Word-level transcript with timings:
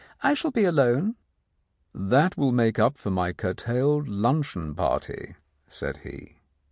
"I 0.23 0.33
shall 0.33 0.49
be 0.49 0.63
alone." 0.63 1.15
"That 1.93 2.35
will 2.35 2.51
make 2.51 2.79
up 2.79 2.97
for 2.97 3.11
my 3.11 3.33
curtailed 3.33 4.07
luncheon 4.09 4.73
party," 4.73 5.35
said 5.67 5.97
he. 5.97 6.37